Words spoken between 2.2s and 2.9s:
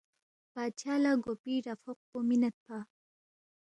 مِنیدپا